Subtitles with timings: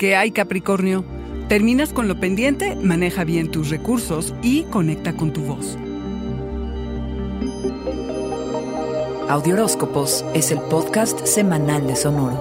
[0.00, 1.04] ¿Qué hay Capricornio?
[1.50, 5.76] Terminas con lo pendiente, maneja bien tus recursos y conecta con tu voz.
[9.28, 12.40] Audioróscopos es el podcast semanal de Sonoro.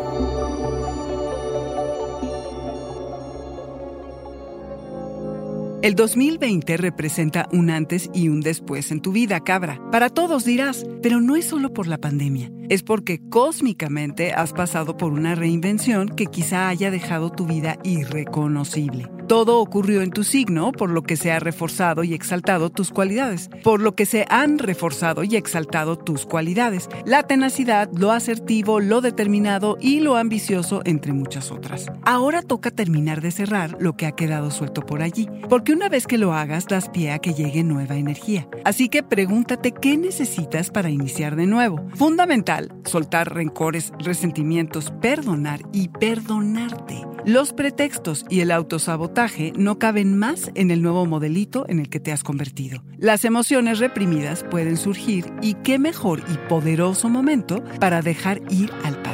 [5.82, 9.82] El 2020 representa un antes y un después en tu vida, cabra.
[9.92, 14.96] Para todos dirás, pero no es solo por la pandemia, es porque cósmicamente has pasado
[14.96, 19.10] por una reinvención que quizá haya dejado tu vida irreconocible.
[19.30, 23.52] Todo ocurrió en tu signo, por lo que se ha reforzado y exaltado tus cualidades,
[23.64, 29.02] por lo que se han reforzado y exaltado tus cualidades, la tenacidad, lo asertivo, lo
[29.02, 31.92] determinado y lo ambicioso, entre muchas otras.
[32.02, 36.08] Ahora toca terminar de cerrar lo que ha quedado suelto por allí, porque una vez
[36.08, 38.48] que lo hagas, das pie a que llegue nueva energía.
[38.66, 41.88] Así que pregúntate qué necesitas para iniciar de nuevo.
[41.94, 47.06] Fundamental, soltar rencores, resentimientos, perdonar y perdonarte.
[47.26, 52.00] Los pretextos y el autosabotaje no caben más en el nuevo modelito en el que
[52.00, 52.84] te has convertido.
[52.98, 58.96] Las emociones reprimidas pueden surgir y qué mejor y poderoso momento para dejar ir al
[59.02, 59.09] pasado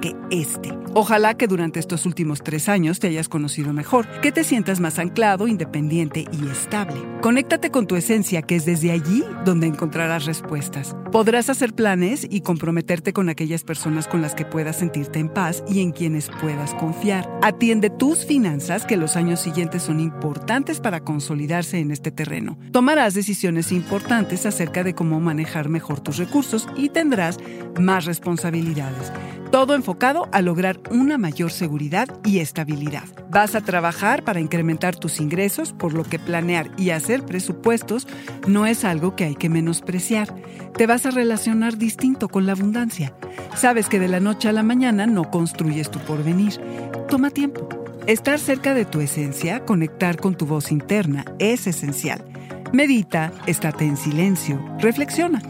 [0.00, 0.70] que este.
[0.94, 4.98] Ojalá que durante estos últimos tres años te hayas conocido mejor, que te sientas más
[4.98, 6.96] anclado, independiente y estable.
[7.20, 10.96] Conéctate con tu esencia, que es desde allí donde encontrarás respuestas.
[11.12, 15.62] Podrás hacer planes y comprometerte con aquellas personas con las que puedas sentirte en paz
[15.68, 17.28] y en quienes puedas confiar.
[17.42, 22.58] Atiende tus finanzas, que los años siguientes son importantes para consolidarse en este terreno.
[22.72, 27.38] Tomarás decisiones importantes acerca de cómo manejar mejor tus recursos y tendrás
[27.78, 29.12] más responsabilidades.
[29.50, 33.04] Todo enfocado a lograr una mayor seguridad y estabilidad.
[33.30, 38.06] Vas a trabajar para incrementar tus ingresos, por lo que planear y hacer presupuestos
[38.46, 40.34] no es algo que hay que menospreciar.
[40.76, 43.14] Te vas a relacionar distinto con la abundancia.
[43.54, 46.60] Sabes que de la noche a la mañana no construyes tu porvenir.
[47.08, 47.68] Toma tiempo.
[48.06, 52.24] Estar cerca de tu esencia, conectar con tu voz interna, es esencial.
[52.72, 55.40] Medita, estate en silencio, reflexiona,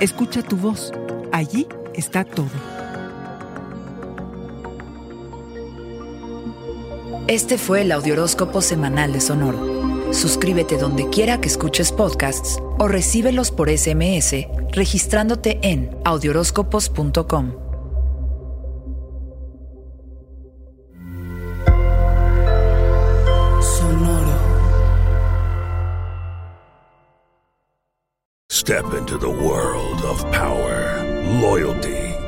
[0.00, 0.92] escucha tu voz.
[1.32, 2.75] Allí está todo.
[7.28, 10.12] Este fue el Audioróscopo Semanal de Sonoro.
[10.12, 17.52] Suscríbete donde quiera que escuches podcasts o recíbelos por SMS registrándote en audioróscopos.com.
[23.60, 24.36] Sonoro.
[28.52, 31.02] Step into the world of power,
[31.40, 32.05] loyalty,